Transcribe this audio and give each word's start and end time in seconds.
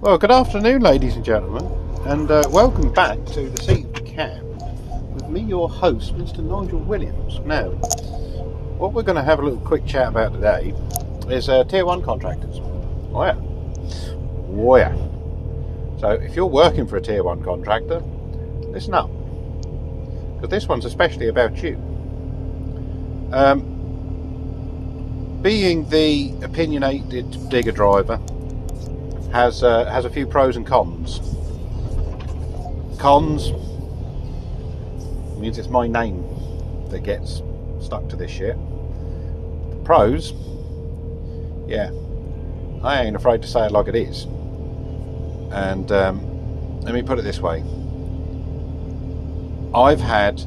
Well, 0.00 0.16
good 0.16 0.30
afternoon, 0.30 0.80
ladies 0.80 1.16
and 1.16 1.22
gentlemen, 1.22 1.66
and 2.06 2.30
uh, 2.30 2.48
welcome 2.50 2.90
back 2.90 3.22
to 3.26 3.50
the 3.50 3.62
Seat 3.62 3.84
of 3.84 3.92
the 3.92 4.00
Cab 4.00 4.42
with 5.12 5.28
me, 5.28 5.42
your 5.42 5.68
host, 5.68 6.16
Mr. 6.16 6.38
Nigel 6.38 6.78
Williams. 6.78 7.38
Now, 7.40 7.68
what 8.78 8.94
we're 8.94 9.02
going 9.02 9.16
to 9.16 9.22
have 9.22 9.40
a 9.40 9.42
little 9.42 9.60
quick 9.60 9.84
chat 9.84 10.08
about 10.08 10.32
today 10.32 10.72
is 11.28 11.50
uh, 11.50 11.64
Tier 11.64 11.84
1 11.84 12.00
contractors. 12.00 12.60
Oh, 13.12 13.24
yeah. 13.24 13.34
Oh, 14.56 14.76
yeah. 14.76 14.96
So, 16.00 16.12
if 16.12 16.34
you're 16.34 16.46
working 16.46 16.86
for 16.86 16.96
a 16.96 17.02
Tier 17.02 17.22
1 17.22 17.44
contractor, 17.44 18.00
listen 18.70 18.94
up, 18.94 19.10
because 20.36 20.48
this 20.48 20.66
one's 20.66 20.86
especially 20.86 21.28
about 21.28 21.62
you. 21.62 21.74
Um, 23.32 23.60
being 25.42 25.86
the 25.90 26.32
opinionated 26.42 27.50
digger 27.50 27.72
driver 27.72 28.18
has 29.32 29.62
uh, 29.62 29.84
has 29.86 30.04
a 30.04 30.10
few 30.10 30.26
pros 30.26 30.56
and 30.56 30.66
cons. 30.66 31.20
Cons 32.98 33.52
means 35.38 35.58
it's 35.58 35.68
my 35.68 35.86
name 35.86 36.24
that 36.90 37.02
gets 37.02 37.42
stuck 37.80 38.08
to 38.08 38.16
this 38.16 38.30
shit. 38.30 38.56
Pros, 39.84 40.32
yeah, 41.66 41.90
I 42.82 43.02
ain't 43.02 43.16
afraid 43.16 43.42
to 43.42 43.48
say 43.48 43.66
it 43.66 43.72
like 43.72 43.88
it 43.88 43.94
is. 43.94 44.24
And 45.52 45.90
um, 45.90 46.80
let 46.82 46.94
me 46.94 47.02
put 47.02 47.18
it 47.18 47.22
this 47.22 47.40
way: 47.40 47.64
I've 49.74 50.00
had 50.00 50.40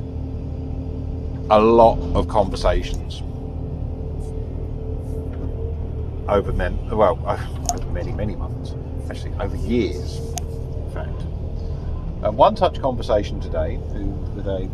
a 1.49 1.59
lot 1.59 1.99
of 2.15 2.27
conversations 2.27 3.21
over 6.27 6.51
men 6.53 6.77
well 6.89 7.19
over 7.73 7.91
many 7.91 8.11
many 8.11 8.35
months 8.35 8.75
actually 9.09 9.33
over 9.39 9.55
years 9.57 10.19
in 10.19 10.91
fact 10.93 11.21
and 12.23 12.37
one 12.37 12.55
such 12.55 12.79
conversation 12.79 13.39
today 13.39 13.75
who, 13.91 14.05
with 14.35 14.47
a 14.47 14.69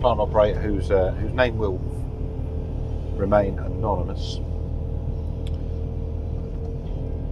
plant 0.00 0.18
operator 0.18 0.60
whose 0.60 0.90
uh, 0.90 1.12
whose 1.12 1.32
name 1.32 1.58
will 1.58 1.78
remain 3.16 3.58
anonymous 3.58 4.40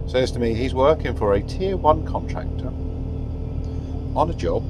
says 0.09 0.31
to 0.31 0.39
me 0.39 0.53
he's 0.53 0.73
working 0.73 1.15
for 1.15 1.33
a 1.33 1.41
tier 1.41 1.75
one 1.75 2.05
contractor 2.05 2.71
on 4.15 4.29
a 4.29 4.33
job 4.33 4.63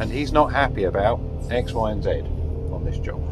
and 0.00 0.10
he's 0.10 0.32
not 0.32 0.52
happy 0.52 0.84
about 0.84 1.20
X, 1.50 1.72
Y, 1.72 1.90
and 1.90 2.02
Z 2.02 2.22
on 2.72 2.84
this 2.84 2.98
job. 2.98 3.22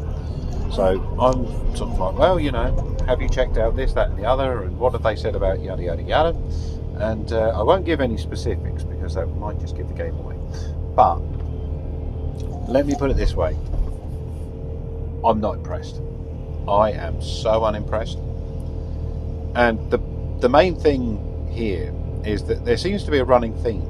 So 0.71 1.01
I'm 1.19 1.75
sort 1.75 1.91
of 1.91 1.99
like, 1.99 2.17
well, 2.17 2.39
you 2.39 2.51
know, 2.51 2.90
have 3.11 3.21
you 3.21 3.29
checked 3.29 3.57
out 3.57 3.75
this, 3.75 3.93
that, 3.93 4.09
and 4.09 4.17
the 4.17 4.25
other, 4.25 4.63
and 4.63 4.79
what 4.79 4.93
have 4.93 5.03
they 5.03 5.15
said 5.15 5.35
about 5.35 5.61
yada 5.61 5.83
yada 5.83 6.01
yada? 6.01 6.29
And 6.95 7.31
uh, 7.31 7.59
I 7.59 7.61
won't 7.61 7.85
give 7.85 8.01
any 8.01 8.17
specifics 8.17 8.83
because 8.83 9.15
that 9.15 9.27
might 9.27 9.59
just 9.59 9.75
give 9.75 9.87
the 9.87 9.93
game 9.93 10.15
away. 10.15 10.37
But 10.95 11.19
let 12.69 12.85
me 12.85 12.95
put 12.95 13.11
it 13.11 13.17
this 13.17 13.35
way: 13.35 13.55
I'm 15.23 15.39
not 15.39 15.55
impressed. 15.55 16.01
I 16.67 16.91
am 16.91 17.21
so 17.21 17.65
unimpressed. 17.65 18.17
And 19.55 19.91
the 19.91 19.99
the 20.39 20.49
main 20.49 20.75
thing 20.75 21.49
here 21.51 21.93
is 22.25 22.45
that 22.45 22.65
there 22.65 22.77
seems 22.77 23.03
to 23.03 23.11
be 23.11 23.17
a 23.17 23.25
running 23.25 23.53
theme. 23.61 23.87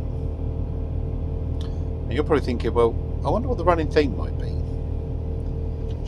And 1.62 2.14
you're 2.14 2.24
probably 2.24 2.46
thinking, 2.46 2.74
well, 2.74 2.96
I 3.24 3.30
wonder 3.30 3.48
what 3.48 3.58
the 3.58 3.66
running 3.66 3.92
theme 3.92 4.18
might 4.18 4.38
be. 4.40 4.50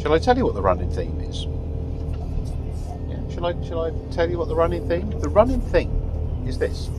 Shall 0.02 0.14
I 0.14 0.20
tell 0.20 0.36
you 0.36 0.46
what 0.46 0.56
the 0.56 0.62
running 0.62 0.90
theme 0.90 1.20
is? 1.22 1.46
Shall 3.44 3.60
I 3.60 3.68
shall 3.68 3.82
I 3.82 3.92
tell 4.10 4.30
you 4.30 4.38
what 4.38 4.48
the 4.48 4.56
running 4.56 4.88
theme? 4.88 5.10
The 5.20 5.28
running 5.28 5.60
theme 5.60 5.92
is 6.48 6.58
this. 6.58 6.90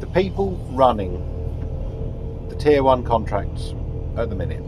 The 0.00 0.06
people 0.06 0.56
running 0.70 1.20
the 2.48 2.56
tier 2.56 2.82
one 2.82 3.04
contracts 3.04 3.74
at 4.16 4.30
the 4.30 4.34
minute 4.34 4.62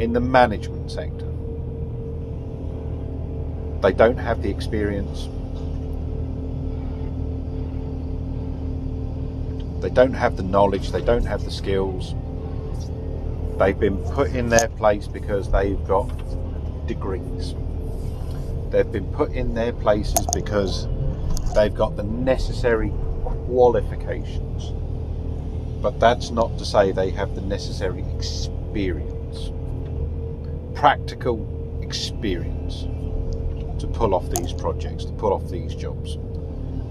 in 0.00 0.14
the 0.14 0.20
management 0.20 0.90
sector. 0.90 1.26
They 3.82 3.92
don't 3.92 4.16
have 4.16 4.40
the 4.40 4.48
experience. 4.48 5.28
They 9.82 9.90
don't 9.90 10.14
have 10.14 10.38
the 10.38 10.44
knowledge, 10.44 10.92
they 10.92 11.02
don't 11.02 11.26
have 11.26 11.44
the 11.44 11.50
skills. 11.50 12.14
They've 13.58 13.78
been 13.78 13.98
put 14.12 14.34
in 14.34 14.48
their 14.48 14.68
place 14.68 15.06
because 15.06 15.50
they've 15.50 15.84
got 15.86 16.10
degrees. 16.86 17.54
They've 18.70 18.90
been 18.90 19.10
put 19.12 19.32
in 19.32 19.54
their 19.54 19.72
places 19.72 20.26
because 20.32 20.88
they've 21.54 21.74
got 21.74 21.96
the 21.96 22.02
necessary 22.02 22.92
qualifications. 23.46 24.72
But 25.80 26.00
that's 26.00 26.30
not 26.30 26.58
to 26.58 26.64
say 26.64 26.92
they 26.92 27.10
have 27.10 27.34
the 27.34 27.42
necessary 27.42 28.04
experience, 28.16 29.52
practical 30.74 31.46
experience 31.82 32.82
to 33.80 33.86
pull 33.86 34.14
off 34.14 34.28
these 34.30 34.52
projects, 34.52 35.04
to 35.04 35.12
pull 35.12 35.32
off 35.32 35.48
these 35.50 35.74
jobs. 35.74 36.14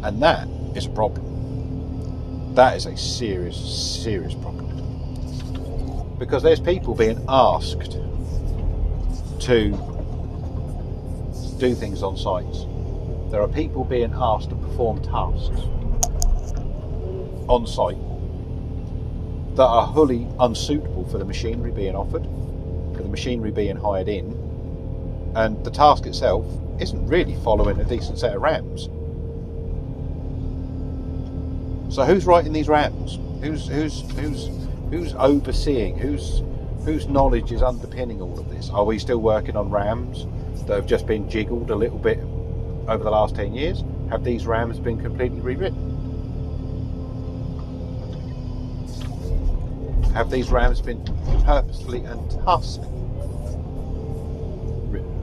And 0.04 0.22
that 0.22 0.48
is 0.76 0.86
a 0.86 0.90
problem. 0.90 2.54
That 2.56 2.78
is 2.78 2.86
a 2.86 2.96
serious, 2.96 3.58
serious 4.04 4.36
problem. 4.36 4.70
Because 6.20 6.44
there's 6.44 6.60
people 6.60 6.94
being 6.94 7.24
asked 7.28 7.98
to 9.44 9.72
do 11.58 11.76
things 11.76 12.02
on 12.02 12.16
sites. 12.16 12.66
There 13.30 13.42
are 13.42 13.48
people 13.48 13.84
being 13.84 14.14
asked 14.16 14.50
to 14.50 14.56
perform 14.56 15.02
tasks 15.02 15.60
on 17.50 17.68
site 17.68 17.98
that 19.58 19.66
are 19.66 19.86
wholly 19.86 20.28
unsuitable 20.40 21.06
for 21.10 21.18
the 21.18 21.26
machinery 21.26 21.72
being 21.72 21.94
offered, 21.96 22.24
for 22.96 23.04
the 23.04 23.10
machinery 23.10 23.52
being 23.52 23.76
hired 23.76 24.08
in, 24.08 24.32
and 25.36 25.62
the 25.66 25.72
task 25.72 26.06
itself 26.06 26.46
isn't 26.80 27.06
really 27.08 27.36
following 27.44 27.80
a 27.82 27.84
decent 27.84 28.20
set 28.20 28.36
of 28.36 28.42
RAMs. 28.42 28.86
So 31.94 32.06
who's 32.06 32.26
writing 32.26 32.54
these 32.54 32.70
RAMs? 32.70 33.20
Who's 33.42 33.68
who's 33.68 34.02
who's 34.12 34.50
who's 34.90 35.14
overseeing? 35.16 35.98
Whose 35.98 36.42
whose 36.86 37.08
knowledge 37.08 37.52
is 37.52 37.62
underpinning 37.62 38.22
all 38.22 38.38
of 38.40 38.50
this? 38.50 38.70
Are 38.70 38.84
we 38.84 39.00
still 39.00 39.20
working 39.20 39.56
on 39.56 39.70
RAMs 39.70 40.28
that 40.68 40.76
have 40.76 40.86
just 40.86 41.08
been 41.08 41.30
jiggled 41.30 41.72
a 41.72 41.76
little 41.76 41.98
bit 41.98 42.20
over 42.88 43.04
the 43.04 43.12
last 43.12 43.36
ten 43.36 43.54
years? 43.54 43.84
Have 44.10 44.24
these 44.24 44.46
RAMs 44.46 44.80
been 44.80 45.00
completely 45.00 45.40
rewritten? 45.40 45.92
Have 50.14 50.30
these 50.30 50.52
RAMs 50.52 50.82
been 50.82 51.04
purposefully 51.44 52.04
and 52.04 52.32
written? 54.92 55.22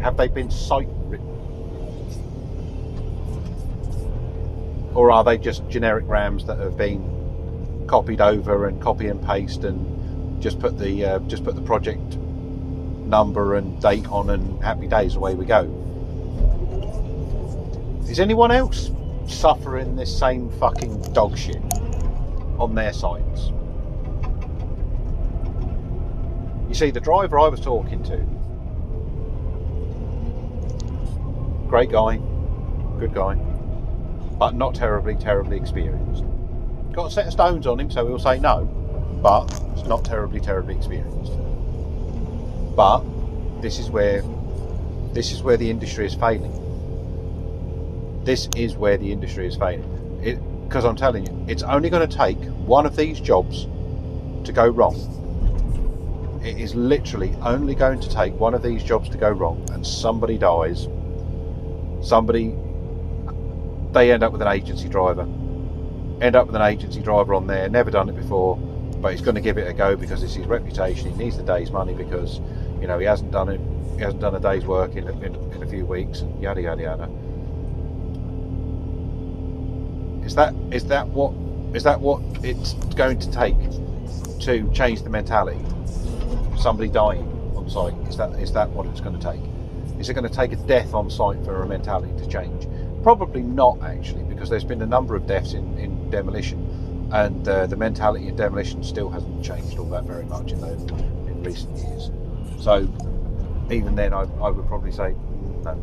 Have 0.00 0.16
they 0.16 0.28
been 0.28 0.50
site 0.50 0.88
written? 1.06 1.28
Or 4.94 5.10
are 5.10 5.24
they 5.24 5.38
just 5.38 5.66
generic 5.68 6.04
RAMs 6.06 6.44
that 6.46 6.58
have 6.58 6.76
been 6.76 7.11
copied 7.92 8.22
over 8.22 8.68
and 8.68 8.80
copy 8.80 9.08
and 9.08 9.22
paste 9.22 9.64
and 9.64 10.40
just 10.42 10.58
put 10.58 10.78
the 10.78 11.04
uh, 11.04 11.18
just 11.28 11.44
put 11.44 11.54
the 11.54 11.60
project 11.60 12.16
number 13.04 13.56
and 13.56 13.82
date 13.82 14.08
on 14.08 14.30
and 14.30 14.64
happy 14.64 14.86
days 14.86 15.14
away 15.14 15.34
we 15.34 15.44
go? 15.44 15.64
Is 18.08 18.18
anyone 18.18 18.50
else 18.50 18.90
suffering 19.26 19.94
this 19.94 20.18
same 20.18 20.48
fucking 20.52 21.12
dog 21.12 21.36
shit 21.36 21.62
on 22.58 22.74
their 22.74 22.94
sites? 22.94 23.52
You 26.70 26.74
see, 26.74 26.90
the 26.90 27.00
driver 27.00 27.38
I 27.38 27.48
was 27.48 27.60
talking 27.60 28.02
to, 28.04 28.16
great 31.68 31.90
guy, 31.90 32.16
good 32.98 33.12
guy, 33.12 33.34
but 34.38 34.54
not 34.54 34.74
terribly, 34.74 35.14
terribly 35.14 35.58
experienced. 35.58 36.24
Got 36.92 37.06
a 37.06 37.10
set 37.10 37.26
of 37.26 37.32
stones 37.32 37.66
on 37.66 37.80
him, 37.80 37.90
so 37.90 38.06
he'll 38.06 38.18
say 38.18 38.38
no, 38.38 38.64
but 39.22 39.44
it's 39.72 39.88
not 39.88 40.04
terribly, 40.04 40.40
terribly 40.40 40.76
experienced. 40.76 41.32
But 42.76 43.02
this 43.62 43.78
is 43.78 43.88
where 43.88 44.22
this 45.14 45.32
is 45.32 45.42
where 45.42 45.56
the 45.56 45.70
industry 45.70 46.04
is 46.04 46.14
failing. 46.14 46.52
This 48.24 48.48
is 48.56 48.76
where 48.76 48.98
the 48.98 49.10
industry 49.10 49.46
is 49.46 49.56
failing. 49.56 49.88
Because 50.68 50.84
I'm 50.84 50.96
telling 50.96 51.26
you, 51.26 51.46
it's 51.48 51.62
only 51.62 51.88
going 51.88 52.06
to 52.06 52.16
take 52.16 52.38
one 52.66 52.84
of 52.84 52.94
these 52.94 53.20
jobs 53.20 53.64
to 54.44 54.52
go 54.52 54.68
wrong. 54.68 56.40
It 56.44 56.58
is 56.58 56.74
literally 56.74 57.34
only 57.40 57.74
going 57.74 58.00
to 58.00 58.10
take 58.10 58.38
one 58.38 58.52
of 58.52 58.62
these 58.62 58.82
jobs 58.82 59.08
to 59.10 59.16
go 59.16 59.30
wrong, 59.30 59.66
and 59.72 59.86
somebody 59.86 60.36
dies. 60.36 60.88
Somebody 62.02 62.54
they 63.92 64.12
end 64.12 64.22
up 64.22 64.32
with 64.32 64.42
an 64.42 64.48
agency 64.48 64.88
driver. 64.88 65.26
End 66.22 66.36
up 66.36 66.46
with 66.46 66.54
an 66.54 66.62
agency 66.62 67.02
driver 67.02 67.34
on 67.34 67.48
there, 67.48 67.68
never 67.68 67.90
done 67.90 68.08
it 68.08 68.14
before, 68.14 68.56
but 69.00 69.10
he's 69.10 69.20
going 69.20 69.34
to 69.34 69.40
give 69.40 69.58
it 69.58 69.66
a 69.68 69.72
go 69.72 69.96
because 69.96 70.22
it's 70.22 70.34
his 70.34 70.46
reputation. 70.46 71.10
He 71.10 71.16
needs 71.24 71.36
the 71.36 71.42
day's 71.42 71.72
money 71.72 71.94
because 71.94 72.40
You 72.80 72.86
know, 72.86 72.98
he 72.98 73.06
hasn't 73.06 73.32
done 73.32 73.48
it. 73.48 73.60
He 73.96 74.02
hasn't 74.02 74.20
done 74.20 74.34
a 74.34 74.40
day's 74.40 74.64
work 74.64 74.96
in, 74.96 75.08
in, 75.08 75.34
in 75.52 75.62
a 75.62 75.66
few 75.66 75.84
weeks, 75.84 76.20
and 76.20 76.40
yada 76.42 76.62
yada 76.62 76.82
yada. 76.82 77.04
Is 80.24 80.34
that 80.36 80.54
is 80.70 80.84
that 80.86 81.08
what 81.08 81.32
is 81.74 81.82
that 81.82 82.00
what 82.00 82.20
it's 82.44 82.74
going 82.94 83.18
to 83.18 83.30
take 83.30 83.56
to 84.40 84.70
change 84.72 85.02
the 85.02 85.10
mentality? 85.10 85.60
Somebody 86.56 86.88
dying 86.88 87.26
on 87.56 87.68
site 87.68 87.94
is 88.08 88.16
that 88.16 88.30
is 88.40 88.52
that 88.52 88.68
what 88.70 88.86
it's 88.86 89.00
going 89.00 89.18
to 89.18 89.22
take? 89.22 89.40
Is 89.98 90.08
it 90.08 90.14
going 90.14 90.28
to 90.28 90.34
take 90.34 90.52
a 90.52 90.56
death 90.66 90.94
on 90.94 91.10
site 91.10 91.44
for 91.44 91.62
a 91.62 91.66
mentality 91.66 92.12
to 92.18 92.28
change? 92.28 92.66
Probably 93.02 93.42
not 93.42 93.80
actually, 93.82 94.22
because 94.24 94.48
there's 94.48 94.64
been 94.64 94.82
a 94.82 94.86
number 94.86 95.14
of 95.14 95.26
deaths 95.26 95.54
in, 95.54 95.78
in 95.78 95.91
demolition, 96.12 97.08
and 97.12 97.48
uh, 97.48 97.66
the 97.66 97.76
mentality 97.76 98.28
of 98.28 98.36
demolition 98.36 98.84
still 98.84 99.10
hasn't 99.10 99.44
changed 99.44 99.78
all 99.78 99.86
that 99.86 100.04
very 100.04 100.24
much 100.26 100.52
in, 100.52 100.62
in 100.62 101.42
recent 101.42 101.76
years. 101.78 102.12
So 102.60 102.86
even 103.70 103.96
then, 103.96 104.12
I, 104.14 104.28
I 104.40 104.50
would 104.50 104.68
probably 104.68 104.92
say 104.92 105.14
mm, 105.14 105.64
no. 105.64 105.76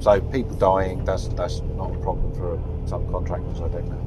So 0.00 0.20
people 0.20 0.56
dying, 0.56 1.04
that's 1.04 1.26
that's 1.28 1.60
not 1.76 1.90
a 1.90 1.98
problem 1.98 2.32
for 2.34 2.60
some 2.86 3.10
contractors. 3.10 3.60
I 3.60 3.68
don't 3.68 3.88
know. 3.88 4.04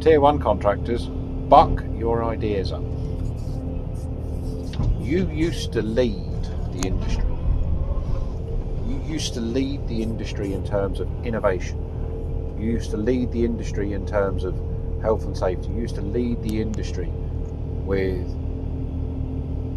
Tier 0.00 0.20
one 0.20 0.38
contractors, 0.38 1.06
buck 1.06 1.82
your 1.96 2.24
ideas 2.24 2.72
up. 2.72 2.82
You 5.00 5.26
used 5.30 5.72
to 5.72 5.82
lead 5.82 6.44
the 6.74 6.86
industry. 6.86 7.37
You 8.88 9.02
used 9.06 9.34
to 9.34 9.40
lead 9.40 9.86
the 9.86 10.02
industry 10.02 10.54
in 10.54 10.64
terms 10.64 10.98
of 10.98 11.08
innovation. 11.26 11.78
You 12.58 12.72
used 12.72 12.90
to 12.92 12.96
lead 12.96 13.30
the 13.32 13.44
industry 13.44 13.92
in 13.92 14.06
terms 14.06 14.44
of 14.44 14.54
health 15.02 15.24
and 15.24 15.36
safety. 15.36 15.68
You 15.68 15.82
used 15.82 15.96
to 15.96 16.00
lead 16.00 16.42
the 16.42 16.62
industry 16.62 17.10
with 17.10 18.26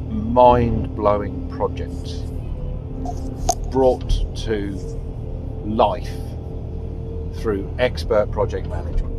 mind 0.10 0.96
blowing 0.96 1.50
projects 1.50 2.24
brought 3.70 4.10
to 4.36 4.72
life 5.66 6.10
through 7.36 7.70
expert 7.80 8.32
project 8.32 8.68
management, 8.68 9.12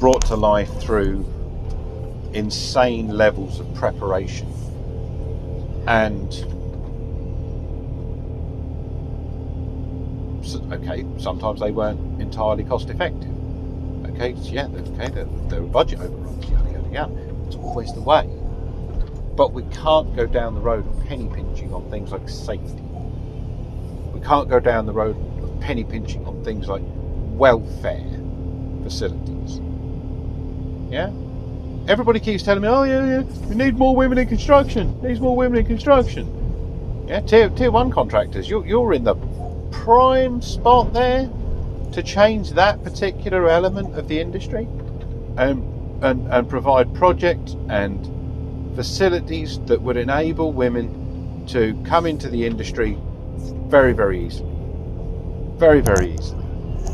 brought 0.00 0.24
to 0.26 0.34
life 0.34 0.72
through 0.80 1.24
insane 2.32 3.08
levels 3.08 3.60
of 3.60 3.74
preparation 3.74 4.52
and 5.86 6.46
okay 10.54 11.04
sometimes 11.18 11.60
they 11.60 11.72
weren't 11.72 12.20
entirely 12.20 12.62
cost 12.62 12.88
effective 12.88 13.34
okay 14.06 14.30
yeah 14.42 14.66
okay 14.68 15.08
there, 15.08 15.26
there 15.48 15.60
were 15.62 15.68
budget 15.68 15.98
overruns 15.98 16.48
yada 16.48 16.70
yada 16.70 16.88
yada. 16.90 17.26
It's 17.46 17.56
always 17.56 17.92
the 17.92 18.00
way. 18.00 18.28
But 19.36 19.52
we 19.52 19.62
can't 19.64 20.14
go 20.16 20.26
down 20.26 20.54
the 20.54 20.60
road 20.60 20.86
of 20.86 21.06
penny 21.06 21.28
pinching 21.28 21.72
on 21.72 21.88
things 21.90 22.10
like 22.10 22.28
safety. 22.28 22.82
We 24.12 24.20
can't 24.20 24.48
go 24.48 24.58
down 24.58 24.86
the 24.86 24.92
road 24.92 25.16
of 25.42 25.60
penny 25.60 25.84
pinching 25.84 26.26
on 26.26 26.42
things 26.42 26.68
like 26.68 26.82
welfare 26.84 28.20
facilities. 28.82 29.60
Yeah? 30.90 31.12
Everybody 31.88 32.18
keeps 32.18 32.42
telling 32.42 32.62
me, 32.62 32.68
oh 32.68 32.82
yeah, 32.82 33.04
yeah, 33.06 33.22
we 33.46 33.54
need 33.54 33.76
more 33.76 33.94
women 33.94 34.18
in 34.18 34.26
construction. 34.26 35.00
Needs 35.02 35.20
more 35.20 35.36
women 35.36 35.58
in 35.58 35.66
construction. 35.66 37.04
Yeah, 37.06 37.20
tier, 37.20 37.50
tier 37.50 37.70
one 37.70 37.92
contractors, 37.92 38.48
you're, 38.48 38.66
you're 38.66 38.92
in 38.92 39.04
the 39.04 39.14
prime 39.70 40.40
spot 40.42 40.92
there 40.92 41.30
to 41.92 42.02
change 42.02 42.50
that 42.52 42.82
particular 42.84 43.48
element 43.48 43.96
of 43.98 44.08
the 44.08 44.20
industry 44.20 44.68
and, 45.36 46.04
and, 46.04 46.26
and 46.32 46.48
provide 46.48 46.94
projects 46.94 47.56
and 47.68 48.74
facilities 48.76 49.58
that 49.60 49.80
would 49.80 49.96
enable 49.96 50.52
women 50.52 51.44
to 51.46 51.80
come 51.86 52.06
into 52.06 52.28
the 52.28 52.44
industry 52.44 52.98
very, 53.68 53.92
very 53.92 54.24
easily. 54.24 54.52
Very, 55.56 55.80
very 55.80 56.12
easily. 56.14 56.44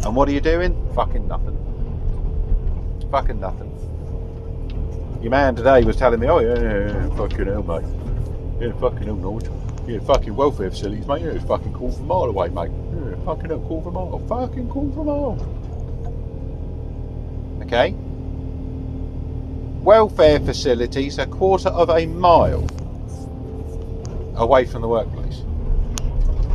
And 0.04 0.14
what 0.14 0.28
are 0.28 0.32
you 0.32 0.40
doing? 0.40 0.76
Fucking 0.94 1.26
nothing. 1.26 1.58
Fucking 3.10 3.40
nothing. 3.40 3.70
Your 5.20 5.30
man 5.30 5.54
today 5.54 5.84
was 5.84 5.96
telling 5.96 6.20
me, 6.20 6.28
oh 6.28 6.38
yeah, 6.40 6.58
yeah, 6.60 6.86
yeah 6.86 7.16
fucking 7.16 7.46
hell, 7.46 7.62
mate. 7.62 7.84
Yeah, 8.60 8.72
fucking 8.80 9.06
hell. 9.06 9.61
Yeah, 9.86 9.98
fucking 10.00 10.36
welfare 10.36 10.70
facilities, 10.70 11.06
mate. 11.06 11.22
Yeah, 11.22 11.30
it's 11.30 11.44
fucking 11.44 11.72
quarter 11.72 11.96
of 11.96 12.02
a 12.02 12.04
mile 12.04 12.24
away, 12.24 12.48
mate. 12.50 12.70
Yeah, 12.94 13.16
fucking 13.24 13.46
hell, 13.46 13.58
quarter 13.60 13.88
of 13.88 13.96
a 13.96 13.98
mile. 13.98 14.18
Fucking 14.28 14.68
quarter 14.68 14.90
of 14.92 14.98
a 14.98 15.04
mile. 15.04 15.38
Okay. 17.62 17.94
Welfare 19.82 20.38
facilities 20.38 21.18
a 21.18 21.26
quarter 21.26 21.70
of 21.70 21.90
a 21.90 22.06
mile 22.06 22.64
away 24.36 24.64
from 24.66 24.82
the 24.82 24.88
workplace. 24.88 25.42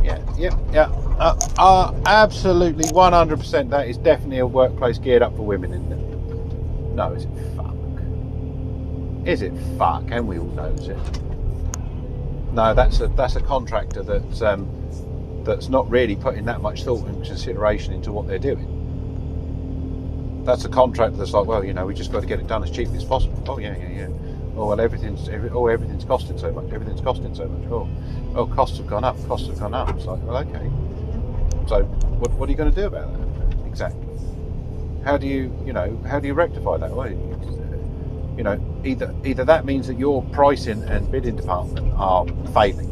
Yeah, 0.02 0.18
yeah, 0.38 0.56
yeah. 0.72 0.88
Uh, 1.18 1.38
uh, 1.58 1.92
absolutely, 2.06 2.84
100%. 2.84 3.68
That 3.68 3.88
is 3.88 3.98
definitely 3.98 4.38
a 4.38 4.46
workplace 4.46 4.96
geared 4.96 5.20
up 5.20 5.36
for 5.36 5.42
women, 5.42 5.72
isn't 5.74 5.92
it? 5.92 6.94
No, 6.94 7.12
is 7.12 7.24
it? 7.24 7.30
Is 9.28 9.42
it 9.42 9.52
fuck? 9.76 10.04
And 10.10 10.26
we 10.26 10.38
all 10.38 10.46
knows 10.46 10.88
it. 10.88 10.96
No, 12.58 12.74
that's 12.74 12.98
a 12.98 13.06
that's 13.06 13.36
a 13.36 13.40
contractor 13.40 14.02
that 14.02 14.42
um, 14.42 14.66
that's 15.44 15.68
not 15.68 15.88
really 15.88 16.16
putting 16.16 16.44
that 16.46 16.60
much 16.60 16.82
thought 16.82 17.06
and 17.06 17.24
consideration 17.24 17.94
into 17.94 18.10
what 18.10 18.26
they're 18.26 18.40
doing. 18.40 20.42
That's 20.44 20.64
a 20.64 20.68
contractor 20.68 21.18
that's 21.18 21.32
like, 21.32 21.46
well, 21.46 21.62
you 21.62 21.72
know, 21.72 21.86
we 21.86 21.94
just 21.94 22.10
got 22.10 22.18
to 22.18 22.26
get 22.26 22.40
it 22.40 22.48
done 22.48 22.64
as 22.64 22.72
cheaply 22.72 22.96
as 22.96 23.04
possible. 23.04 23.40
Oh 23.46 23.60
yeah, 23.60 23.76
yeah, 23.76 23.90
yeah. 23.90 24.08
Oh 24.56 24.66
well, 24.66 24.80
everything's 24.80 25.28
every, 25.28 25.50
oh 25.50 25.68
everything's 25.68 26.04
costing 26.04 26.36
so 26.36 26.50
much. 26.50 26.72
Everything's 26.72 27.00
costing 27.00 27.32
so 27.32 27.46
much. 27.46 27.70
Oh, 27.70 27.88
oh, 28.34 28.48
costs 28.48 28.78
have 28.78 28.88
gone 28.88 29.04
up. 29.04 29.16
Costs 29.28 29.46
have 29.46 29.60
gone 29.60 29.74
up. 29.74 29.90
It's 29.90 30.06
like, 30.06 30.20
well, 30.24 30.38
okay. 30.38 30.68
So, 31.68 31.84
what, 31.84 32.32
what 32.32 32.48
are 32.48 32.50
you 32.50 32.58
going 32.58 32.74
to 32.74 32.80
do 32.80 32.88
about 32.88 33.12
that? 33.12 33.66
Exactly. 33.68 34.04
How 35.04 35.16
do 35.16 35.28
you, 35.28 35.56
you 35.64 35.72
know, 35.72 35.96
how 36.08 36.18
do 36.18 36.26
you 36.26 36.34
rectify 36.34 36.76
that? 36.78 36.90
Well, 36.90 37.08
you 37.08 37.38
know, 38.44 38.82
either 38.84 39.14
either 39.24 39.44
that 39.44 39.64
means 39.64 39.88
that 39.88 39.98
your 39.98 40.22
pricing 40.26 40.82
and 40.84 41.10
bidding 41.10 41.36
department 41.36 41.92
are 41.96 42.26
failing. 42.52 42.88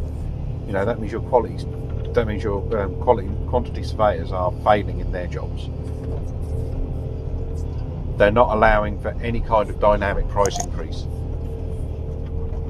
You 0.66 0.72
know, 0.72 0.84
that 0.84 0.98
means 0.98 1.12
your 1.12 1.22
quality, 1.22 1.64
that 2.12 2.26
means 2.26 2.42
your 2.42 2.60
um, 2.78 2.96
quality 3.00 3.30
quantity 3.46 3.84
surveyors 3.84 4.32
are 4.32 4.50
failing 4.64 4.98
in 4.98 5.12
their 5.12 5.28
jobs. 5.28 5.68
They're 8.18 8.32
not 8.32 8.54
allowing 8.56 9.00
for 9.00 9.10
any 9.22 9.40
kind 9.40 9.70
of 9.70 9.78
dynamic 9.78 10.26
price 10.28 10.58
increase. 10.64 11.06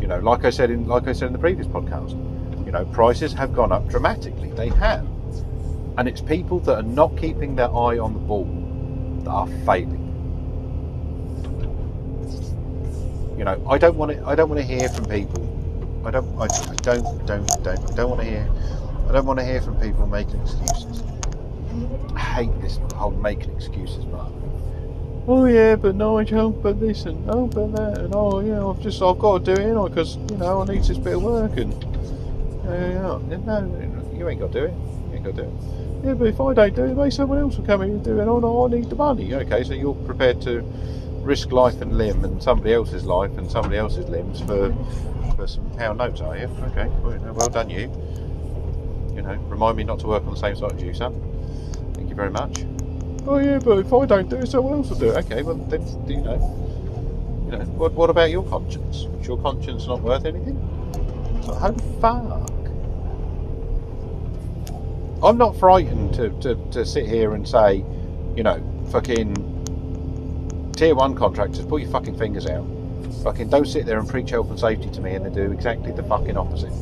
You 0.01 0.09
know, 0.09 0.19
like 0.19 0.45
I 0.45 0.51
said 0.51 0.71
in 0.71 0.87
like 0.87 1.09
I 1.09 1.13
said 1.13 1.29
in 1.29 1.33
the 1.33 1.39
previous 1.39 1.67
podcast, 1.67 2.11
you 2.67 2.73
know, 2.73 2.85
prices 2.85 3.33
have 3.33 3.55
gone 3.55 3.73
up 3.73 3.89
dramatically. 3.89 4.51
They 4.51 4.69
have, 4.69 5.07
and 5.97 6.07
it's 6.07 6.21
people 6.21 6.61
that 6.61 6.75
are 6.75 6.83
not 6.83 7.17
keeping 7.17 7.57
their 7.57 7.69
eye 7.69 7.99
on 7.99 8.13
the 8.13 8.19
ball 8.19 8.45
that 9.25 9.31
are 9.31 9.49
failing. 9.65 9.96
You 13.37 13.45
know, 13.45 13.67
I 13.69 13.79
don't 13.79 13.97
want 13.97 14.13
to. 14.13 14.27
I 14.27 14.35
don't 14.35 14.49
want 14.49 14.61
to 14.61 14.67
hear 14.67 14.89
from 14.89 15.05
people. 15.07 15.43
I 16.05 16.11
don't. 16.11 16.39
I, 16.39 16.45
I 16.45 16.75
don't. 16.77 17.27
Don't. 17.27 17.47
Don't. 17.65 17.91
I 17.91 17.95
don't 17.95 18.11
want 18.11 18.23
to 18.23 18.27
hear. 18.27 18.49
I 19.09 19.13
don't 19.13 19.27
want 19.27 19.39
to 19.39 19.45
hear 19.45 19.61
from 19.61 19.79
people 19.81 20.07
making 20.07 20.41
excuses. 20.41 21.03
I 22.15 22.19
hate 22.19 22.61
this 22.61 22.79
whole 22.95 23.11
making 23.11 23.55
excuses, 23.55 24.05
Mark. 24.07 24.33
Oh 25.29 25.45
yeah, 25.47 25.75
but 25.77 25.97
Nigel, 25.97 26.51
but 26.51 26.79
this 26.81 27.05
and 27.05 27.29
oh, 27.29 27.47
but 27.47 27.75
that 27.75 27.99
and 27.99 28.15
oh 28.15 28.41
yeah, 28.41 28.65
I've 28.65 28.81
just 28.81 29.03
I've 29.03 29.19
got 29.19 29.45
to 29.45 29.55
do 29.55 29.61
it, 29.61 29.89
because 29.89 30.17
you 30.17 30.37
know 30.37 30.63
I 30.63 30.65
need 30.67 30.85
this 30.85 30.99
bit 30.99 31.17
of 31.17 31.23
work 31.23 31.57
and 31.57 31.73
yeah, 32.65 32.91
yeah, 32.91 33.37
no, 33.45 34.11
you 34.17 34.29
ain't 34.29 34.41
got 34.41 34.53
to 34.53 34.61
do 34.61 34.67
it. 34.67 34.75
You 35.11 35.15
ain't 35.15 35.25
got 35.25 35.37
to 35.37 35.43
do 35.43 35.49
it. 35.49 35.55
Yeah, 36.05 36.15
but 36.15 36.29
if 36.29 36.41
I 36.41 36.55
don't 36.55 36.75
do 36.77 36.85
it, 36.85 36.95
maybe 36.97 37.11
someone 37.11 37.39
else 37.39 37.57
will 37.57 37.67
come 37.67 37.83
in 37.83 37.91
and 37.91 38.05
do 38.05 38.21
it. 38.21 38.29
Oh 38.29 38.39
no, 38.39 38.67
I 38.67 38.71
need 38.71 38.89
the 38.89 38.95
money. 38.95 39.35
Okay, 39.35 39.65
so 39.65 39.75
you're 39.75 39.95
prepared 39.95 40.41
to 40.43 40.63
risk 41.27 41.51
life 41.51 41.83
and 41.83 41.99
limb 41.99 42.25
and 42.25 42.43
somebody 42.43 42.73
else's 42.73 43.05
life 43.05 43.37
and 43.37 43.51
somebody 43.51 43.77
else's 43.77 44.09
limbs 44.09 44.41
for 44.41 44.73
for 45.35 45.47
some 45.47 45.69
pound 45.73 45.99
notes, 45.99 46.21
are 46.21 46.37
you? 46.37 46.49
Okay, 46.69 46.89
well 47.03 47.49
done 47.49 47.69
you. 47.69 47.91
You 49.15 49.23
know, 49.23 49.35
remind 49.49 49.77
me 49.77 49.85
not 49.85 49.99
to 50.01 50.07
work 50.07 50.25
on 50.25 50.31
the 50.31 50.41
same 50.41 50.57
site 50.57 50.73
as 50.73 50.83
you, 50.83 50.95
son. 50.95 51.15
Thank 51.95 52.09
you 52.09 52.15
very 52.15 52.31
much. 52.31 52.65
Oh 53.27 53.39
yeah, 53.39 53.59
but 53.59 53.79
if 53.79 53.93
I 53.93 54.07
don't 54.07 54.31
do 54.31 54.37
it, 54.37 54.49
someone 54.49 54.75
else 54.75 54.91
will 54.91 54.99
do 54.99 55.11
it. 55.11 55.17
Okay, 55.25 55.43
well 55.43 55.57
then, 55.57 55.83
you 56.09 56.23
know, 56.23 56.39
you 57.45 57.59
know, 57.59 57.65
what, 57.75 57.93
what 57.93 58.09
about 58.09 58.31
your 58.31 58.45
conscience? 58.45 59.07
Is 59.21 59.27
your 59.27 59.39
conscience 59.39 59.87
not 59.87 60.01
worth 60.01 60.25
anything? 60.25 60.57
So, 61.45 61.59
oh 61.61 61.75
fuck. 62.01 62.51
I'm 65.23 65.39
not 65.39 65.57
frightened 65.57 66.15
to, 66.15 66.29
to, 66.41 66.55
to 66.73 66.85
sit 66.87 67.07
here 67.07 67.35
and 67.35 67.49
say, 67.49 67.85
you 68.37 68.43
know, 68.43 68.63
fucking 68.93 69.35
tier 70.77 70.95
one 70.95 71.15
contractors, 71.15 71.65
put 71.65 71.81
your 71.81 71.91
fucking 71.91 72.19
fingers 72.19 72.47
out. 72.47 72.67
Fucking 73.25 73.49
don't 73.49 73.67
sit 73.67 73.87
there 73.87 73.99
and 73.99 74.09
preach 74.09 74.31
health 74.31 74.51
and 74.51 74.61
safety 74.61 74.91
to 74.91 75.01
me 75.01 75.15
and 75.15 75.25
then 75.25 75.33
do 75.33 75.51
exactly 75.51 75.91
the 75.91 76.03
fucking 76.03 76.37
opposite. 76.37 76.73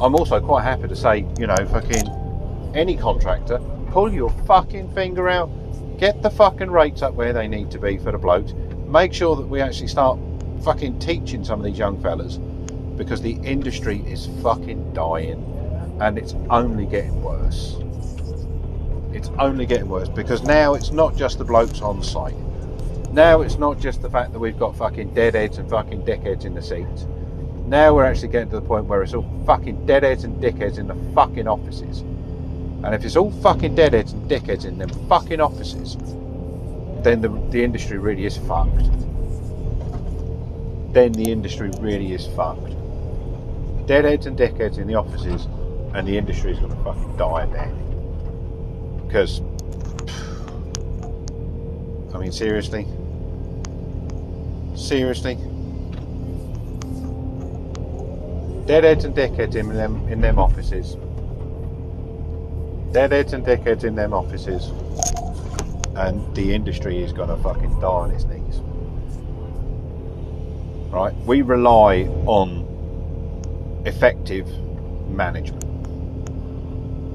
I'm 0.00 0.14
also 0.14 0.40
quite 0.40 0.64
happy 0.64 0.88
to 0.88 0.96
say, 0.96 1.24
you 1.38 1.46
know, 1.46 1.56
fucking 1.70 2.08
any 2.74 2.96
contractor, 2.96 3.60
pull 3.90 4.12
your 4.12 4.30
fucking 4.46 4.92
finger 4.94 5.28
out, 5.28 5.48
get 5.98 6.22
the 6.22 6.30
fucking 6.30 6.70
rates 6.70 7.02
up 7.02 7.14
where 7.14 7.32
they 7.32 7.46
need 7.46 7.70
to 7.70 7.78
be 7.78 7.98
for 7.98 8.12
the 8.12 8.18
blokes, 8.18 8.52
make 8.88 9.14
sure 9.14 9.36
that 9.36 9.46
we 9.46 9.60
actually 9.60 9.88
start 9.88 10.18
fucking 10.64 10.98
teaching 10.98 11.44
some 11.44 11.60
of 11.60 11.64
these 11.64 11.78
young 11.78 12.02
fellas 12.02 12.36
because 12.96 13.22
the 13.22 13.34
industry 13.44 14.00
is 14.06 14.28
fucking 14.42 14.92
dying 14.92 15.44
and 16.00 16.18
it's 16.18 16.34
only 16.50 16.84
getting 16.84 17.22
worse. 17.22 17.76
It's 19.12 19.30
only 19.38 19.66
getting 19.66 19.88
worse 19.88 20.08
because 20.08 20.42
now 20.42 20.74
it's 20.74 20.90
not 20.90 21.16
just 21.16 21.38
the 21.38 21.44
blokes 21.44 21.80
on 21.80 22.02
site. 22.02 22.34
Now 23.18 23.40
it's 23.40 23.58
not 23.58 23.80
just 23.80 24.00
the 24.00 24.08
fact 24.08 24.32
that 24.32 24.38
we've 24.38 24.56
got 24.56 24.76
fucking 24.76 25.12
deadheads 25.12 25.58
and 25.58 25.68
fucking 25.68 26.02
dickheads 26.02 26.44
in 26.44 26.54
the 26.54 26.62
seats. 26.62 27.04
Now 27.66 27.92
we're 27.92 28.04
actually 28.04 28.28
getting 28.28 28.48
to 28.50 28.60
the 28.60 28.62
point 28.62 28.84
where 28.84 29.02
it's 29.02 29.12
all 29.12 29.28
fucking 29.44 29.86
deadheads 29.86 30.22
and 30.22 30.40
dickheads 30.40 30.78
in 30.78 30.86
the 30.86 30.94
fucking 31.16 31.48
offices. 31.48 32.02
And 32.84 32.94
if 32.94 33.04
it's 33.04 33.16
all 33.16 33.32
fucking 33.32 33.74
deadheads 33.74 34.12
and 34.12 34.30
dickheads 34.30 34.66
in 34.66 34.78
them 34.78 34.90
fucking 35.08 35.40
offices, 35.40 35.96
then 37.02 37.20
the, 37.20 37.28
the 37.50 37.60
industry 37.60 37.98
really 37.98 38.24
is 38.24 38.36
fucked. 38.36 38.84
Then 40.92 41.10
the 41.10 41.32
industry 41.32 41.72
really 41.80 42.12
is 42.12 42.28
fucked. 42.36 42.70
Deadheads 43.88 44.26
and 44.26 44.38
dickheads 44.38 44.78
in 44.78 44.86
the 44.86 44.94
offices, 44.94 45.46
and 45.92 46.06
the 46.06 46.16
industry 46.16 46.52
is 46.52 46.60
going 46.60 46.70
to 46.70 46.84
fucking 46.84 47.16
die 47.16 47.46
down. 47.46 49.02
Because, 49.08 49.40
I 52.14 52.18
mean, 52.18 52.30
seriously? 52.30 52.86
Seriously? 54.78 55.34
Deadheads 58.66 59.04
and 59.04 59.14
dickheads 59.14 59.56
in 59.56 59.68
them 59.74 60.06
in 60.08 60.20
them 60.20 60.38
offices. 60.38 60.94
Deadheads 62.92 63.32
and 63.32 63.44
dickheads 63.44 63.84
in 63.84 63.94
them 63.94 64.14
offices 64.14 64.70
and 65.98 66.34
the 66.36 66.54
industry 66.54 67.02
is 67.02 67.12
to 67.12 67.36
fucking 67.42 67.80
die 67.80 67.86
on 67.86 68.10
its 68.12 68.24
knees. 68.24 68.60
Right? 70.92 71.14
We 71.26 71.42
rely 71.42 72.04
on 72.24 72.64
effective 73.84 74.46
management. 75.08 75.64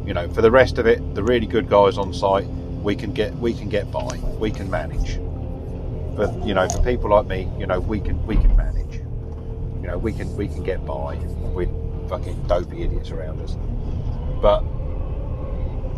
You 0.06 0.14
know, 0.14 0.30
for 0.34 0.42
the 0.42 0.52
rest 0.52 0.80
of 0.80 0.86
it, 0.86 1.16
the 1.16 1.24
really 1.24 1.48
good 1.48 1.70
guys 1.70 1.98
on 1.98 2.14
site, 2.14 2.46
we 2.84 2.96
can 2.96 3.14
get 3.14 3.34
we 3.36 3.54
can 3.54 3.70
get 3.70 3.90
by, 3.90 4.20
we 4.38 4.52
can 4.52 4.70
manage. 4.70 5.23
But 6.16 6.46
you 6.46 6.54
know, 6.54 6.68
for 6.70 6.82
people 6.84 7.10
like 7.10 7.26
me, 7.26 7.50
you 7.58 7.66
know, 7.66 7.80
we 7.80 8.00
can 8.00 8.24
we 8.26 8.36
can 8.36 8.56
manage. 8.56 8.96
You 9.82 9.88
know, 9.88 9.98
we 9.98 10.14
can 10.14 10.36
we 10.36 10.48
can 10.48 10.64
get 10.64 10.86
by 10.86 11.16
with 11.54 11.70
fucking 12.10 12.48
dopey 12.48 12.84
idiots 12.84 13.12
around 13.12 13.42
us. 13.42 13.56
But 14.42 14.62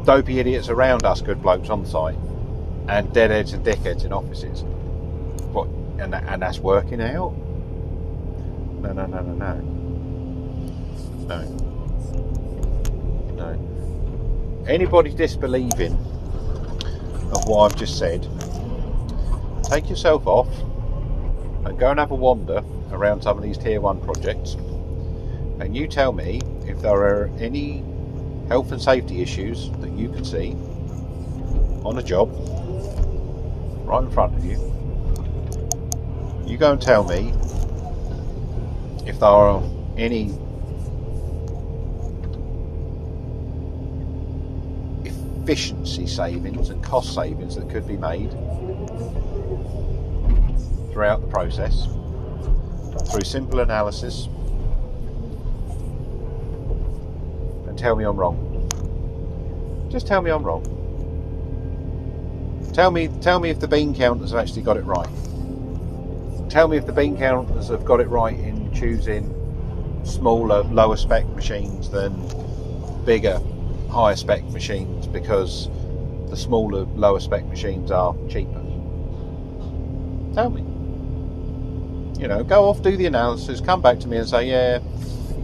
dopey 0.06 0.40
idiots 0.40 0.70
around 0.70 1.04
us, 1.06 1.22
good 1.22 1.42
blokes 1.42 1.70
on 1.70 1.86
site, 1.86 2.18
and 2.88 3.12
deadheads 3.14 3.54
and 3.54 3.66
dickheads 3.66 4.06
in 4.06 4.14
offices. 4.14 4.64
What? 5.52 5.68
And, 6.00 6.14
and 6.14 6.42
that's 6.42 6.60
working 6.60 7.02
out? 7.02 7.34
No, 8.82 8.92
no, 8.94 9.06
no, 9.06 9.22
no, 9.22 9.34
no. 9.34 9.54
No. 11.28 11.42
No. 13.36 14.66
Anybody 14.68 15.14
disbelieving 15.14 15.94
of 15.94 17.48
what 17.48 17.72
I've 17.72 17.78
just 17.78 17.98
said, 17.98 18.28
take 19.68 19.90
yourself 19.90 20.28
off 20.28 20.50
and 21.66 21.78
go 21.80 21.90
and 21.90 22.00
have 22.00 22.12
a 22.12 22.16
wander 22.16 22.64
around 22.92 23.22
some 23.22 23.38
of 23.38 23.44
these 23.44 23.58
tier 23.58 23.82
one 23.82 24.00
projects 24.02 24.56
and 25.60 25.76
you 25.76 25.88
tell 25.88 26.12
me 26.12 26.42
if 26.68 26.82
there 26.82 26.98
are 26.98 27.32
any 27.40 27.84
health 28.48 28.72
and 28.72 28.82
safety 28.82 29.22
issues 29.22 29.72
that 29.80 29.92
you 29.92 30.10
can 30.10 30.24
see 30.24 30.52
on 31.84 31.98
a 31.98 32.04
job 32.04 32.30
right 33.86 34.04
in 34.04 34.12
front 34.12 34.36
of 34.36 34.44
you. 34.44 34.58
You 36.46 36.58
go 36.58 36.74
and 36.74 36.82
tell 36.82 37.04
me 37.04 37.34
if 39.08 39.20
there 39.20 39.30
are 39.30 39.64
any 39.98 40.34
efficiency 45.06 46.08
savings 46.08 46.70
and 46.70 46.84
cost 46.84 47.14
savings 47.14 47.56
that 47.56 47.70
could 47.70 47.88
be 47.88 47.98
made 47.98 48.32
throughout 50.96 51.20
the 51.20 51.28
process 51.28 51.88
through 53.12 53.26
simple 53.26 53.60
analysis 53.60 54.28
and 57.68 57.78
tell 57.78 57.98
me 57.98 58.06
I'm 58.06 58.16
wrong. 58.16 59.90
Just 59.92 60.08
tell 60.08 60.22
me 60.22 60.32
I'm 60.32 60.42
wrong. 60.42 60.64
Tell 62.74 62.92
me, 62.92 63.10
tell 63.20 63.42
me 63.42 63.50
if 63.50 63.60
the 63.60 63.68
bean 63.68 63.94
counters 63.94 64.32
have 64.32 64.40
actually 64.40 64.62
got 64.62 64.78
it 64.78 64.86
right. 64.86 65.10
Tell 66.50 66.70
me 66.70 66.78
if 66.78 66.86
the 66.86 66.94
bean 66.94 67.18
counters 67.18 67.68
have 67.68 67.84
got 67.84 68.00
it 68.00 68.08
right 68.08 68.40
in 68.40 68.74
choosing 68.74 69.34
smaller, 70.06 70.64
lower 70.64 70.96
spec 70.96 71.28
machines 71.32 71.90
than 71.90 72.14
bigger, 73.04 73.42
higher 73.90 74.16
spec 74.16 74.46
machines 74.46 75.08
because 75.08 75.68
the 76.30 76.38
smaller, 76.38 76.86
lower 76.96 77.20
spec 77.20 77.46
machines 77.48 77.92
are 77.92 78.16
cheaper. 78.30 78.62
Tell 80.34 80.50
me. 80.50 80.65
You 82.20 82.28
know, 82.28 82.44
go 82.44 82.70
off, 82.70 82.82
do 82.82 82.96
the 82.96 83.06
analysis, 83.06 83.60
come 83.62 83.82
back 83.82 84.00
to 84.00 84.08
me 84.08 84.18
and 84.18 84.28
say, 84.28 84.50
yeah, 84.50 84.80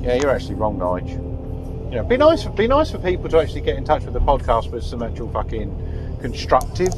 yeah, 0.01 0.15
you're 0.15 0.31
actually 0.31 0.55
wrong, 0.55 0.79
Nige. 0.79 1.11
You 1.91 1.97
know, 1.97 2.03
be 2.03 2.17
nice, 2.17 2.45
be 2.45 2.67
nice 2.67 2.91
for 2.91 2.99
people 2.99 3.29
to 3.29 3.39
actually 3.39 3.61
get 3.61 3.77
in 3.77 3.83
touch 3.83 4.03
with 4.03 4.13
the 4.13 4.21
podcast 4.21 4.71
with 4.71 4.83
some 4.83 5.03
actual 5.03 5.29
fucking 5.29 6.17
constructive 6.21 6.93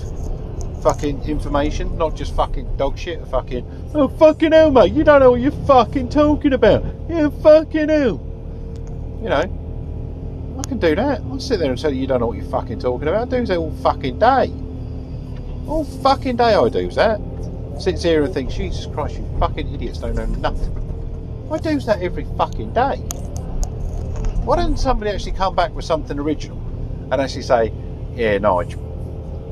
fucking 0.84 1.24
information, 1.24 1.98
not 1.98 2.14
just 2.16 2.36
fucking 2.36 2.76
dog 2.76 2.98
shit. 2.98 3.26
Fucking 3.30 3.92
oh 3.96 4.10
fucking 4.10 4.52
hell, 4.52 4.70
mate! 4.70 4.92
You 4.92 5.04
don't 5.04 5.22
know 5.22 5.32
what 5.32 5.42
you're 5.42 5.52
fucking 5.66 6.10
talking 6.10 6.54
about. 6.54 6.84
Yeah, 7.10 7.30
fucking 7.42 7.90
hell. 7.90 8.22
You 9.22 9.30
know, 9.30 10.60
I 10.60 10.68
can 10.68 10.78
do 10.80 10.94
that. 10.96 11.22
I'll 11.22 11.40
sit 11.40 11.60
there 11.60 11.72
and 11.72 11.80
tell 11.80 11.94
you 11.94 12.02
you 12.02 12.08
don't 12.08 12.20
know 12.20 12.28
what 12.28 12.38
you're 12.38 12.46
fucking 12.52 12.80
talking 12.80 13.08
about. 13.08 13.34
I 13.34 13.40
do 13.40 13.46
that 13.46 13.58
all 13.58 13.72
fucking 13.78 14.20
day. 14.20 14.54
All 15.66 15.86
fucking 16.04 16.36
day 16.36 16.54
I 16.54 16.70
do 16.70 16.90
that. 16.92 17.22
Sits 17.80 18.04
here 18.04 18.24
and 18.24 18.34
thinks, 18.34 18.54
Jesus 18.54 18.86
Christ, 18.86 19.18
you 19.18 19.36
fucking 19.40 19.74
idiots 19.74 20.00
don't 20.00 20.16
know 20.16 20.26
nothing. 20.26 20.72
I 21.52 21.58
do 21.58 21.80
that 21.82 22.02
every 22.02 22.26
fucking 22.38 22.74
day. 22.74 22.98
Why 24.46 24.58
doesn't 24.58 24.78
somebody 24.78 25.12
actually 25.12 25.34
come 25.34 25.56
back 25.56 25.74
with 25.74 25.86
something 25.86 26.20
original 26.20 26.58
and 27.12 27.22
actually 27.22 27.44
say, 27.44 27.74
yeah, 28.16 28.38
Nige, 28.38 28.78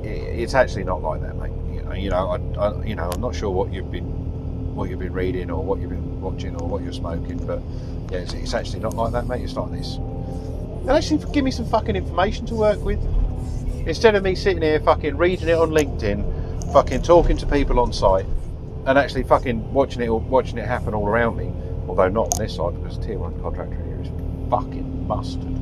it's 0.03 0.53
actually 0.53 0.83
not 0.83 1.01
like 1.01 1.21
that, 1.21 1.35
mate. 1.35 1.51
You 1.73 1.81
know, 1.83 1.93
you 1.93 2.09
know, 2.09 2.27
I, 2.29 2.59
I, 2.59 2.83
you 2.83 2.95
know, 2.95 3.09
I'm 3.09 3.21
not 3.21 3.35
sure 3.35 3.49
what 3.49 3.71
you've 3.73 3.91
been, 3.91 4.75
what 4.75 4.89
you've 4.89 4.99
been 4.99 5.13
reading 5.13 5.49
or 5.51 5.63
what 5.63 5.79
you've 5.79 5.89
been 5.89 6.21
watching 6.21 6.55
or 6.61 6.67
what 6.67 6.83
you're 6.83 6.93
smoking, 6.93 7.37
but 7.45 7.61
yeah, 8.11 8.19
it's, 8.19 8.33
it's 8.33 8.53
actually 8.53 8.79
not 8.79 8.93
like 8.95 9.11
that, 9.13 9.27
mate. 9.27 9.41
It's 9.41 9.55
like 9.55 9.71
this. 9.71 9.95
And 9.95 10.89
actually, 10.89 11.23
give 11.31 11.43
me 11.43 11.51
some 11.51 11.65
fucking 11.65 11.95
information 11.95 12.45
to 12.47 12.55
work 12.55 12.83
with 12.83 12.99
instead 13.87 14.15
of 14.15 14.23
me 14.23 14.35
sitting 14.35 14.61
here 14.61 14.79
fucking 14.79 15.17
reading 15.17 15.49
it 15.49 15.57
on 15.57 15.69
LinkedIn, 15.71 16.30
fucking 16.71 17.01
talking 17.01 17.37
to 17.37 17.45
people 17.45 17.79
on 17.79 17.91
site, 17.91 18.25
and 18.85 18.97
actually 18.97 19.23
fucking 19.23 19.73
watching 19.73 20.01
it, 20.01 20.09
all, 20.09 20.19
watching 20.19 20.57
it 20.57 20.65
happen 20.65 20.93
all 20.93 21.07
around 21.07 21.37
me. 21.37 21.51
Although 21.87 22.09
not 22.09 22.33
on 22.33 22.39
this 22.39 22.55
side 22.55 22.81
because 22.81 22.97
tier 22.97 23.17
one 23.17 23.39
contractor 23.41 23.75
here 23.75 24.01
is 24.01 24.09
fucking 24.49 25.07
mustard. 25.07 25.57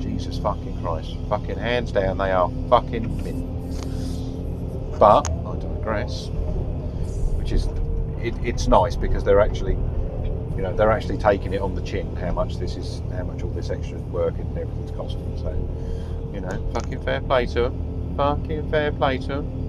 Jesus 0.00 0.38
fucking 0.38 0.80
Christ. 0.82 1.14
Fucking 1.28 1.56
hands 1.56 1.92
down, 1.92 2.18
they 2.18 2.32
are 2.32 2.50
fucking 2.68 3.22
mint. 3.22 4.98
But 4.98 5.28
I 5.30 5.56
digress. 5.56 6.28
Which 7.36 7.52
is, 7.52 7.66
it, 8.20 8.34
it's 8.44 8.66
nice 8.66 8.96
because 8.96 9.22
they're 9.22 9.40
actually, 9.40 9.74
you 9.74 10.62
know, 10.62 10.74
they're 10.74 10.90
actually 10.90 11.18
taking 11.18 11.52
it 11.52 11.60
on 11.60 11.74
the 11.74 11.82
chin 11.82 12.16
how 12.16 12.32
much 12.32 12.56
this 12.56 12.76
is, 12.76 13.02
how 13.12 13.24
much 13.24 13.42
all 13.42 13.50
this 13.50 13.70
extra 13.70 13.98
work 13.98 14.34
and 14.38 14.58
everything's 14.58 14.90
costing. 14.90 15.38
So, 15.38 15.50
you 16.34 16.40
know, 16.40 16.72
fucking 16.72 17.02
fair 17.04 17.20
play 17.20 17.46
to 17.46 17.62
them. 17.62 18.14
Fucking 18.16 18.70
fair 18.70 18.90
play 18.90 19.18
to 19.18 19.26
them. 19.26 19.65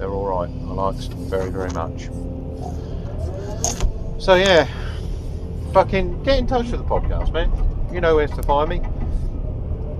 They're 0.00 0.10
all 0.10 0.26
right. 0.26 0.50
I 0.50 0.72
like 0.72 0.96
them 0.96 1.30
very, 1.30 1.50
very 1.50 1.70
much. 1.70 2.08
So 4.20 4.34
yeah, 4.34 4.66
fucking 5.72 6.24
get 6.24 6.38
in 6.38 6.46
touch 6.46 6.70
with 6.70 6.80
the 6.80 6.86
podcast, 6.86 7.32
man. 7.32 7.52
You 7.92 8.00
know 8.00 8.16
where 8.16 8.26
to 8.26 8.42
find 8.42 8.68
me. 8.68 8.80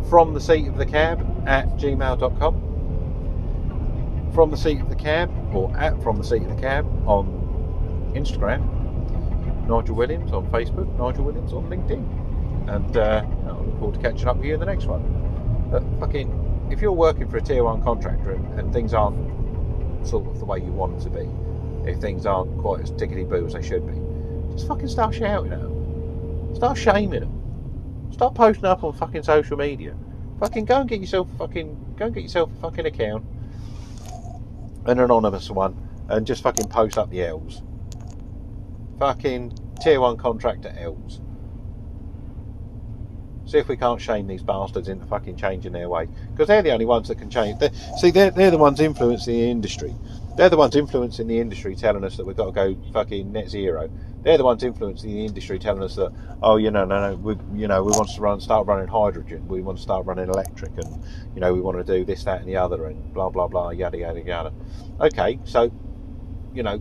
From 0.09 0.35
the 0.35 0.41
seat 0.41 0.67
of 0.67 0.77
the 0.77 0.87
cab 0.87 1.21
at 1.47 1.69
gmail.com 1.77 2.71
from 4.33 4.51
the 4.51 4.57
seat 4.57 4.81
of 4.81 4.89
the 4.89 4.95
cab 4.95 5.31
or 5.55 5.75
at 5.77 6.01
from 6.03 6.17
the 6.17 6.25
seat 6.25 6.43
of 6.43 6.49
the 6.49 6.61
cab 6.61 6.87
on 7.07 7.27
Instagram, 8.15 8.63
Nigel 9.69 9.95
Williams 9.95 10.33
on 10.33 10.47
Facebook, 10.51 10.89
Nigel 10.99 11.25
Williams 11.25 11.53
on 11.53 11.69
LinkedIn, 11.69 12.75
and 12.75 12.97
uh, 12.97 13.25
I 13.47 13.51
look 13.51 13.79
forward 13.79 13.95
to 13.95 14.01
catching 14.01 14.29
up 14.29 14.37
with 14.37 14.47
you 14.47 14.55
in 14.55 14.61
the 14.61 14.67
next 14.67 14.87
one. 14.87 15.03
But 15.71 15.83
fucking, 16.01 16.69
if 16.71 16.81
you're 16.81 16.93
working 16.93 17.29
for 17.29 17.37
a 17.37 17.41
tier 17.41 17.65
one 17.65 17.83
contractor 17.83 18.33
and, 18.33 18.59
and 18.59 18.73
things 18.73 18.95
aren't 18.95 19.17
sort 20.05 20.27
of 20.27 20.39
the 20.39 20.45
way 20.45 20.59
you 20.59 20.73
want 20.73 20.99
them 20.99 21.13
to 21.13 21.19
be, 21.19 21.91
if 21.91 22.01
things 22.01 22.27
aren't 22.27 22.57
quite 22.59 22.81
as 22.81 22.91
tickety 22.93 23.29
boo 23.29 23.47
as 23.47 23.55
they 23.55 23.63
should 23.63 23.87
be, 23.87 24.55
just 24.55 24.69
fucking 24.69 24.89
start 24.89 25.15
shouting 25.15 25.53
at 25.53 25.61
them, 25.61 26.55
start 26.55 26.77
shaming 26.77 27.21
them, 27.21 28.13
start 28.13 28.35
posting 28.35 28.67
up 28.67 28.85
on 28.85 28.93
fucking 28.93 29.23
social 29.23 29.57
media. 29.57 29.95
Fucking 30.39 30.65
go 30.65 30.81
and 30.81 30.89
get 30.89 31.01
yourself 31.01 31.29
fucking 31.37 31.97
go 31.99 32.07
and 32.07 32.15
get 32.15 32.23
yourself 32.23 32.51
a 32.57 32.61
fucking 32.61 32.87
account 32.87 33.25
an 34.87 34.99
anonymous 34.99 35.51
one 35.51 35.77
and 36.09 36.27
just 36.27 36.43
fucking 36.43 36.69
post 36.69 36.99
up 36.99 37.11
the 37.11 37.23
L's. 37.23 37.63
Fucking 38.99 39.57
tier 39.81 40.01
one 40.01 40.17
contractor 40.17 40.75
L's. 40.77 41.21
See 43.51 43.59
if 43.59 43.67
we 43.67 43.77
can't 43.77 44.01
shame 44.01 44.29
these 44.29 44.45
bastards 44.45 44.87
into 44.87 45.05
fucking 45.07 45.35
changing 45.35 45.73
their 45.73 45.89
ways. 45.89 46.09
Because 46.31 46.47
they're 46.47 46.63
the 46.63 46.71
only 46.71 46.85
ones 46.85 47.09
that 47.09 47.19
can 47.19 47.29
change. 47.29 47.59
They're, 47.59 47.73
see, 47.99 48.13
they're, 48.13 48.31
they're 48.31 48.53
the 48.53 48.59
ones 48.59 48.79
influencing 48.79 49.35
the 49.35 49.51
industry. 49.51 49.93
They're 50.37 50.49
the 50.49 50.57
ones 50.57 50.77
influencing 50.77 51.27
the 51.27 51.41
industry 51.41 51.75
telling 51.75 52.05
us 52.05 52.17
that 52.17 52.25
we've 52.25 52.37
got 52.37 52.47
to 52.47 52.53
go 52.53 52.77
fucking 52.93 53.33
net 53.33 53.49
zero. 53.49 53.91
They're 54.23 54.39
the 54.39 54.45
ones 54.45 54.63
influencing 54.63 55.11
the 55.11 55.25
industry 55.27 55.59
telling 55.59 55.83
us 55.83 55.97
that, 55.97 56.13
oh, 56.45 56.59
you 56.59 56.71
know, 56.71 56.85
no, 56.85 57.11
no, 57.11 57.17
we, 57.17 57.61
you 57.61 57.67
know, 57.67 57.83
we 57.83 57.91
want 57.91 58.11
to 58.11 58.21
run, 58.21 58.41
start 58.41 58.69
running 58.69 58.87
hydrogen. 58.87 59.49
We 59.49 59.63
want 59.63 59.79
to 59.79 59.83
start 59.83 60.07
running 60.07 60.29
electric 60.29 60.71
and, 60.77 61.05
you 61.35 61.41
know, 61.41 61.53
we 61.53 61.61
want 61.61 61.85
to 61.85 61.99
do 61.99 62.05
this, 62.05 62.23
that 62.25 62.39
and 62.39 62.49
the 62.49 62.57
other 62.57 62.87
and 62.87 63.13
blah, 63.13 63.31
blah, 63.31 63.49
blah, 63.49 63.71
yada, 63.71 63.99
yada, 63.99 64.21
yada. 64.21 64.53
Okay, 65.01 65.41
so, 65.43 65.73
you 66.55 66.63
know, 66.63 66.81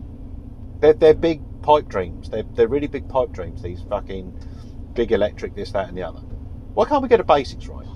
they're, 0.78 0.92
they're 0.92 1.14
big 1.14 1.42
pipe 1.62 1.88
dreams. 1.88 2.30
They're, 2.30 2.44
they're 2.54 2.68
really 2.68 2.86
big 2.86 3.08
pipe 3.08 3.32
dreams, 3.32 3.60
these 3.60 3.82
fucking 3.88 4.38
big 4.94 5.10
electric, 5.10 5.56
this, 5.56 5.72
that 5.72 5.88
and 5.88 5.98
the 5.98 6.04
other. 6.04 6.20
Why 6.74 6.84
can't 6.86 7.02
we 7.02 7.08
get 7.08 7.18
the 7.18 7.24
basics 7.24 7.66
right? 7.66 7.86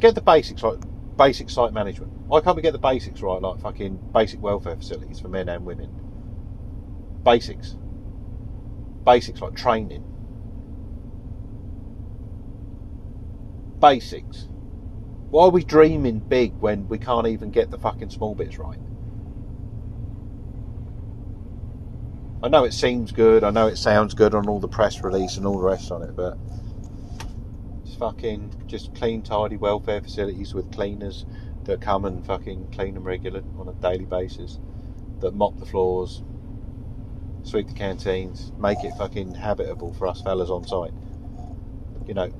Get 0.00 0.14
the 0.14 0.20
basics 0.20 0.62
right. 0.62 0.78
Basic 1.16 1.50
site 1.50 1.72
management. 1.72 2.12
Why 2.28 2.40
can't 2.40 2.56
we 2.56 2.62
get 2.62 2.72
the 2.72 2.78
basics 2.78 3.20
right, 3.20 3.42
like 3.42 3.60
fucking 3.60 3.98
basic 4.12 4.40
welfare 4.40 4.76
facilities 4.76 5.20
for 5.20 5.28
men 5.28 5.48
and 5.48 5.64
women? 5.64 5.90
Basics. 7.24 7.76
Basics 9.04 9.40
like 9.40 9.56
training. 9.56 10.04
Basics. 13.80 14.48
Why 15.30 15.44
are 15.44 15.50
we 15.50 15.64
dreaming 15.64 16.20
big 16.20 16.54
when 16.60 16.88
we 16.88 16.98
can't 16.98 17.26
even 17.26 17.50
get 17.50 17.70
the 17.70 17.78
fucking 17.78 18.10
small 18.10 18.34
bits 18.34 18.58
right? 18.58 18.78
I 22.42 22.48
know 22.48 22.64
it 22.64 22.72
seems 22.72 23.10
good, 23.10 23.42
I 23.42 23.50
know 23.50 23.66
it 23.66 23.76
sounds 23.76 24.14
good 24.14 24.34
on 24.34 24.48
all 24.48 24.60
the 24.60 24.68
press 24.68 25.02
release 25.02 25.36
and 25.36 25.46
all 25.46 25.58
the 25.58 25.64
rest 25.64 25.90
on 25.90 26.02
it, 26.02 26.14
but 26.14 26.38
fucking 27.98 28.52
just 28.66 28.94
clean, 28.94 29.22
tidy 29.22 29.56
welfare 29.56 30.00
facilities 30.00 30.54
with 30.54 30.70
cleaners 30.70 31.26
that 31.64 31.80
come 31.80 32.04
and 32.04 32.24
fucking 32.24 32.68
clean 32.72 32.94
them 32.94 33.04
regular 33.04 33.42
on 33.58 33.68
a 33.68 33.72
daily 33.74 34.06
basis, 34.06 34.58
that 35.20 35.34
mop 35.34 35.58
the 35.58 35.66
floors, 35.66 36.22
sweep 37.42 37.68
the 37.68 37.74
canteens, 37.74 38.52
make 38.58 38.84
it 38.84 38.94
fucking 38.94 39.34
habitable 39.34 39.92
for 39.92 40.06
us 40.06 40.22
fellas 40.22 40.50
on 40.50 40.66
site. 40.66 40.92
You 42.06 42.14
know, 42.14 42.32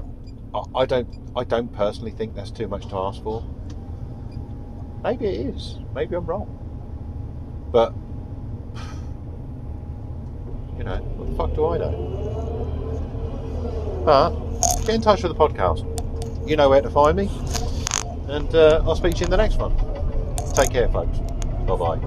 I, 0.55 0.81
I 0.81 0.87
don't, 0.87 1.09
I 1.37 1.45
don't 1.45 1.73
personally 1.73 2.13
think 2.13 2.35
that's 2.35 2.51
too 2.51 2.69
much 2.69 2.87
to 2.89 2.97
ask 2.97 3.23
for. 3.23 3.45
Maybe 5.03 5.27
it 5.27 5.55
is. 5.55 5.79
Maybe 5.95 6.17
I'm 6.17 6.27
wrong. 6.27 6.49
But 7.73 7.95
you 10.79 10.85
know, 10.85 10.97
what 11.17 11.29
the 11.31 11.37
fuck 11.37 11.55
do 11.55 11.67
I 11.67 11.79
know? 11.79 12.17
But 14.05 14.48
get 14.89 14.95
in 14.95 15.03
touch 15.03 15.23
with 15.23 15.37
the 15.37 15.39
podcast. 15.39 15.85
You 16.49 16.57
know 16.57 16.71
where 16.71 16.81
to 16.81 16.89
find 16.89 17.15
me. 17.15 17.29
And 18.29 18.55
uh, 18.55 18.83
I'll 18.87 18.97
speak 18.97 19.17
to 19.17 19.21
you 19.21 19.25
in 19.27 19.31
the 19.31 19.37
next 19.37 19.59
one. 19.59 19.77
Take 20.55 20.71
care, 20.71 20.89
folks. 20.89 21.19
Bye 21.67 21.77
bye. 21.77 22.01